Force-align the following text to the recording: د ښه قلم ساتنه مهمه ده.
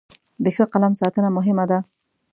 د 0.43 0.45
ښه 0.55 0.65
قلم 0.73 0.93
ساتنه 1.01 1.29
مهمه 1.37 1.65
ده. 1.71 1.79